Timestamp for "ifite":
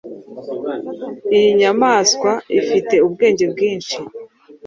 2.59-2.95